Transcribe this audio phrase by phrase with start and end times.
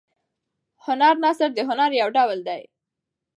[0.85, 2.63] هنر نثر د نثر یو ډول دﺉ.